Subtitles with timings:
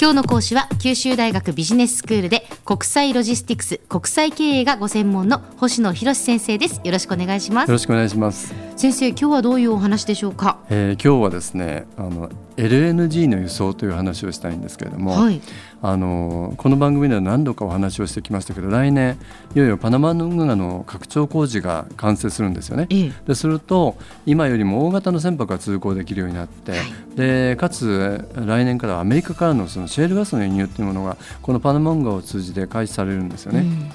[0.00, 6.80] 今日の講師は九州大学ビジネススクールで国際ロジスティクス国際経営がご専門の星野博先生です。
[6.82, 7.68] よろしくお願いします。
[7.68, 8.69] よろしくお願いします。
[8.80, 15.42] 先生今日はどういうお話でしょうか、えー、今日はですねあの LNG の輸送という話をしたいんですけれども、はい、
[15.82, 19.18] あのこの番組では何度かお話をしてきましたけど来年
[19.54, 22.86] いよいよパナマ運河の拡張工事が完成するんですよね。
[22.88, 26.80] ええ、ですると今よりも大型の船舶が通行できるようになって、はい、
[27.16, 33.60] でかつ来年からアメリカからのそのシェールガスの輸入というものがこのパナマ運河を通じて開始されるんですよね。
[33.60, 33.92] うん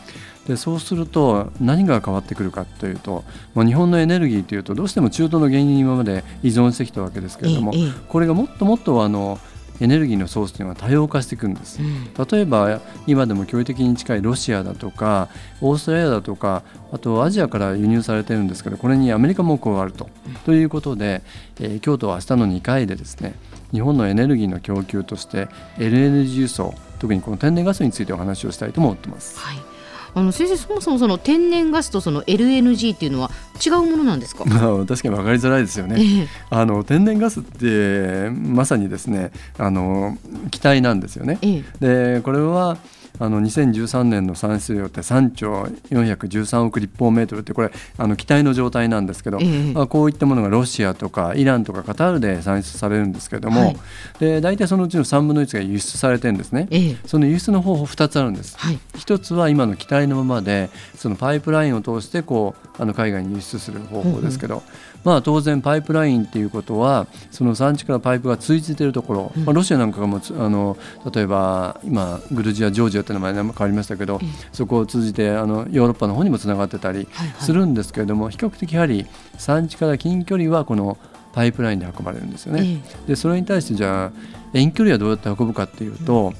[0.47, 3.23] でそうすると何が変わってくるかというと、
[3.55, 7.73] まあ、日本のエネルギーというとどうしても中東の原油に今まで依存してきたわけですけれども、
[8.07, 9.39] これがもっともっとあの
[9.81, 15.27] エネルギーのソースというのは多様化していくんです、うん、例えば今でも距離的に近いロシアだとか
[15.61, 21.23] オーストラリアだとかあとアジアから輸入されてるんですけどこれにアメリカも加わると、うん、ということで、
[21.59, 23.35] えー、京都は明日の2回でですね
[23.71, 29.37] 日本のエネルギーの供給として LNG 輸送特にこの天然ガスについてお話をしたいと思ってます。
[29.37, 29.74] はい
[30.15, 33.29] あの先生そもそもその天然ガスとその LNG っていうのは
[33.63, 34.45] 違うものなんですか？
[34.49, 40.17] 確かに分かりづらいですよね、えー、 あの天然ガスってまさにですねあの
[40.51, 42.77] 気体なんですよね、えー、でこれは
[43.19, 53.77] あの2013年の産出量って3兆413億立方メートルってこれあの気体の状態なんですけど、えー、まあ、こういったものがロシアとかイランとかカタールで産出されるんですけれども、はい、
[54.19, 70.77] で大体そのうちの3分の1が輸出されてるんですね、えー、その輸出の方法2つあるんです、はい、1つは今の気体のままでそのパイプラインを通してこうあの海外に輸出する方法ですけど、うんうんまあ、当然パイプラインっていうことはその産地からパイプが通じているところ、まあ、ロシアなんかがもあの
[71.13, 74.19] 例えば今グルジアジョージアって名前変わりましたけど、
[74.51, 77.07] そこを通じてあのヨーロッパの方にもつながってたり
[77.39, 79.05] するんですけれども、比較的やはり
[79.37, 80.97] 産地から近距離はこの
[81.33, 82.81] パイプラインで運ばれるんですよね。
[83.07, 84.11] でそれに対してじゃあ
[84.53, 86.33] 遠距離はどうやって運ぶかっていうと、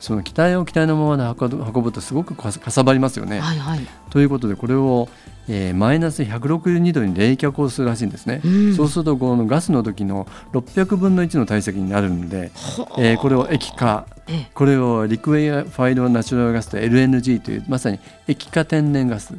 [0.00, 3.40] その機体を機体のままで運ぶとすごくかさばりますよね。
[3.40, 5.08] はいはい、ということでこれを
[5.48, 12.52] えー、マイナス162度に冷却をするらしいんですね、うん、そうするとこのガスの時の600分の1の体積になるんで、
[12.98, 14.06] えー、これを液化
[14.54, 19.34] これをリクエファイドナチュラルガスと LNG というまさに液化天然ガス。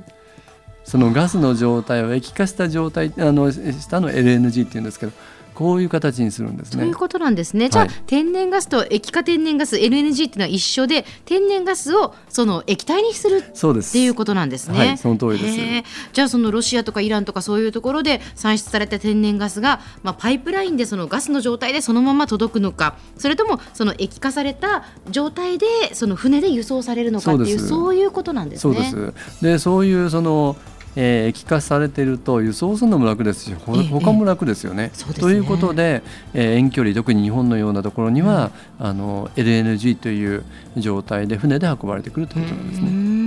[0.84, 5.11] そのガスの状態を液化した状態あの下の LNG っていうんですけど
[5.59, 6.84] こういう形にするんですね。
[6.84, 7.68] ということなんですね。
[7.68, 14.78] じゃあ、はい、天然ガスと液化天然ガス LNG っていうのは一緒で天然ガスをその液体にするそうですっていうことなんですね。
[14.78, 15.90] はい、その通りです。
[16.14, 28.74] じゃあそのロシアとかイランとかそういうところで産出された天然ガスが、まあ、パイプラインでそのガスの状態でそのまま届くのかそれともその液化された状態でその船で輸送されるのかっていうそういうことなんですね。
[28.91, 30.56] そうですでそういうその
[30.95, 34.91] えー、液化されていると輸送するのも楽ですしほ他も楽ですよね。
[34.94, 35.19] ええ。
[35.19, 36.01] ということで、
[36.33, 40.44] えー、遠距離特に日本のようなところには、うん、あの LNG という
[40.78, 43.19] 状態で船で運ばれてくるということなんですね。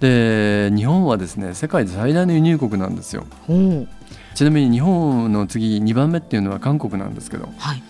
[0.00, 3.26] で日本はですね世界で最大の輸入国なんですよ。
[4.34, 7.82] ちなみに日本の次2番目っていうのは韓国なんですけど、はい、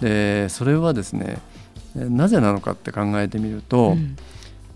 [0.00, 1.38] でそれはですね
[1.94, 4.16] なぜなのかって考えてみると、うん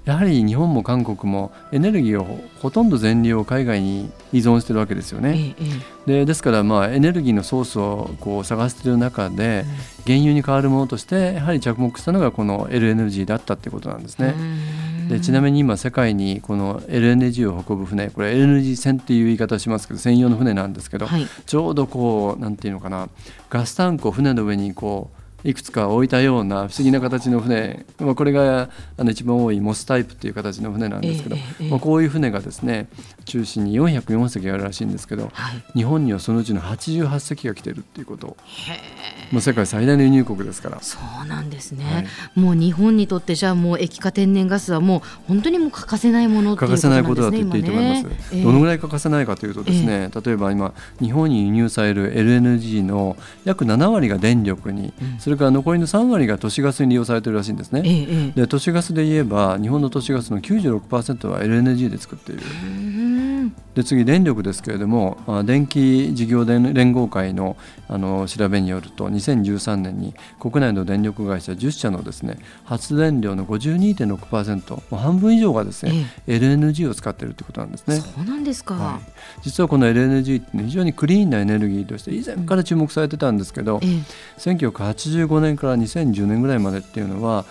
[0.04, 5.54] やはり日本も韓国もエネルギーをほとんど全量海外に依存してるわけですよね。
[5.60, 5.64] え
[6.06, 9.64] え、でですからまあエネルギーのソースをこう探している中で、
[10.04, 14.34] 原油に変わるものとしてやはり着目したのがこの LNG だったっていうことなんですね。
[15.08, 23.08] でちなみに今世界にこの LNG を運ぶ船これ LNG 船っていう言い方をしますけど専用の船なんですけど、はい、ちょうどこうなんていうのかな
[23.50, 31.36] ガスタンクを船の上にこういくつか置いたような不思議な形の船、まあ、これがあの一番多いモスタイプっていう形の船なんですけど、
[31.70, 32.88] まあ、こういう船がですね
[33.25, 38.36] 中心に404隻あるらしいんですけど、はい、日本にはそのうちの88隻が来てるっていうこと。
[39.32, 40.78] もう世界最大の輸入国ですから。
[40.82, 42.06] そうなんですね、はい、
[42.38, 48.10] もう日本にとってじゃあもう液化天然ガスはもう本当にもう欠かせないもの、欠かせないことだと言っていいと思います、ね。
[48.32, 62.42] えー、どのぐらい欠かせないかというとですね、例えば今日本に輸入される LNG の約7割が電力に、うん、それから残りの3割が都市ガスに利用されているらしいんですね、えで都市ガスで言えば日本の都市ガスの96%は LNG で作っている。
[63.74, 67.57] で次電力ですけれども電気事業連合会の
[67.89, 77.97] あの調べによると2013年に国内の電力会社10社のですね発電量の52.6%もう半分以上がですね、ええ、LNG を使っているということなんですね。
[77.97, 79.10] そうなんですか、はい、
[79.42, 83.89] 実はこの LNG って、ね、非常にクリーンなエネルギーとして以前から注目されてたんですけど、ええ、
[84.39, 87.45] 1985年から2010年ぐらいまでっていうのは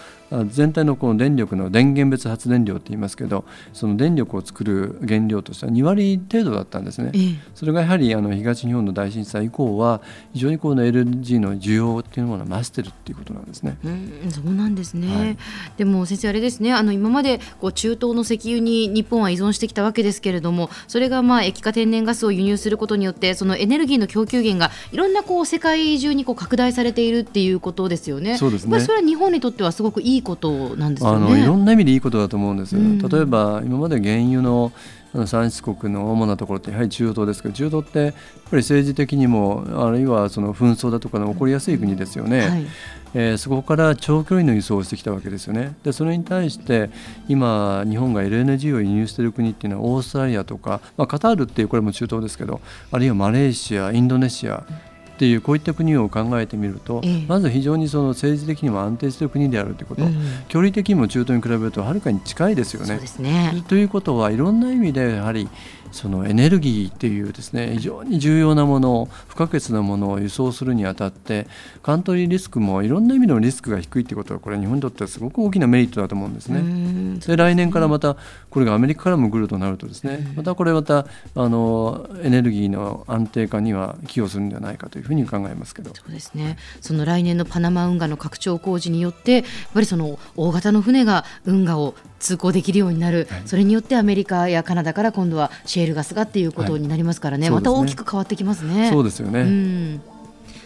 [0.48, 3.44] 全体のこの電力の電源別発電量って言いますけど
[3.74, 7.12] その電力を作る原料としては2割程度だったんですね。
[7.56, 10.02] それがやはりあの東日本の大震災以降は
[10.34, 13.78] 非常にこの LNG の需要っていうものが増してるっていうことなんですね。
[13.84, 15.38] うんそうなんですね、はい、
[15.78, 28.38] でも先生あれですねあの今までこう中東の石油に日本は依存してきたわけですけれどもそれがまあ液化天然ガスを輸入することによってそのエネルギーの供給源がいろんなこう世界中にこう拡大されているっていうことですよね。
[28.38, 28.80] そうですね。
[28.80, 31.26] それは日本にとってはすごくいいことなんですよね。
[31.26, 32.76] あのいろんな意味でいいことだと思うんです。
[32.76, 34.72] うん、例えば今まで原油の
[35.26, 38.20] 産出国の主なところってやはり中東ですけど中東ってやっぱ
[38.52, 42.66] り政治的にもあるいはその紛争だとかの起こりやすい国ですよね、はい、
[43.14, 45.76] えー、そこから長距離の輸送をしてきたわけですよね。
[45.84, 46.90] でそれに対して
[47.28, 52.62] 今日本が LNG を輸入している国っていうのはオーストラリアとか、まあ、カタールっていうこれも中東ですけど
[52.92, 54.66] あるいはマレーシアインドネシア
[55.22, 60.16] っていうこういった国を考えてみると、ええ、まず非常にその政治的にも安定している国であるということ、うん、
[60.48, 63.00] 距離的にも中東に比べるとはるかに近いですよね。
[63.20, 63.64] ね。
[63.68, 65.48] ということはいろんな意味でやはり
[65.92, 71.48] そのエネルギーっていうですね非常に重要なもの不可欠なものを輸送するにあたって
[71.84, 77.20] カントリーリスクもいろんな意味のリスクが低いっていうことはこれ日本にとってはすごく大きなメリットだと思うんですね。
[77.28, 78.16] で来年からまた
[78.50, 85.94] これがアメリカからも来るとなるとですねまたこれまたあのエネルギーの安定化には寄与するんではないかというふうに考えますけど。
[85.94, 86.58] そうですね。
[86.82, 89.44] その来年のパナマ運河の拡張工事によってやっ
[89.74, 98.90] ぱりその大型の船が運河を通行できるようになる、はい、それによってアメリカやカナダから今度はシェールガスがっていうことになりますからね、はい、また大きく変わってきますね。
[98.92, 100.02] そうですよね、うん。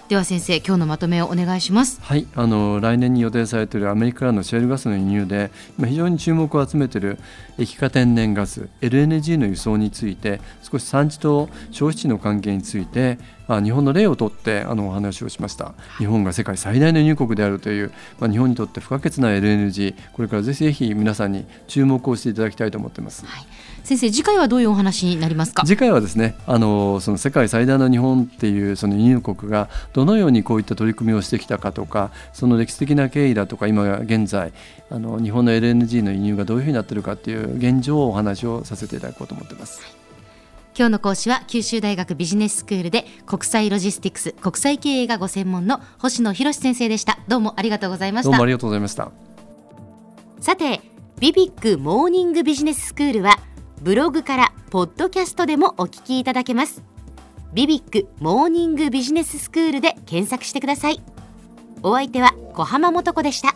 [0.08, 2.00] では先生今日のまとめをお願いします。
[2.04, 2.28] はい。
[2.36, 5.50] あの来年に予定されているアメリカからのシェールガスの輸入で
[5.80, 7.18] 今非常に注目を集めている
[7.58, 15.74] 液化天然ガス LNG の輸送について少し産地と消費地の関係についてあ日本の例をとってあのお話をしました。
[15.98, 23.26] 日本が世界最大の輸入国であるという、まあ、日本にとって不可欠な LNG これからぜひぜひ皆さんに注目をしていただきたいと思っています。
[23.26, 23.46] はい。
[23.84, 25.64] 先生次回はどういうお話になりますか？
[25.64, 34.54] 次回はですねあのその世界最大の日本っていうその輸入国がどのようにこういった取り組みをしてきたかとかその歴史的な経緯だとか今現在
[34.90, 40.05] あの日本の LNG の輸入がどういうふうになっているかっていう現状をお話をさせていただこうと思っています。
[40.78, 47.18] 今日の講師は九州大学ビジネススクールで国際ロジスティクス国際経営がご専門の星野博先生でした。
[47.30, 48.32] どうもありがとうございました。
[48.32, 49.10] どうもありがとうございました。
[50.42, 50.82] さて
[51.22, 53.38] ビビックモーニングビジネススクールは
[53.82, 56.84] ブログからポッドキャストでもお聞きいただけます。
[57.54, 61.02] ビビックモーニングビジネススクールで検索してください。
[61.84, 63.56] お相手は小浜もとこでした